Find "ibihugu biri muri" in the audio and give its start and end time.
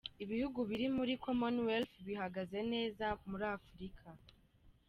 0.23-1.13